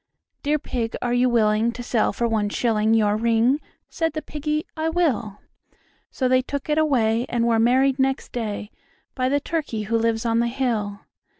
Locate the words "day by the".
8.31-9.39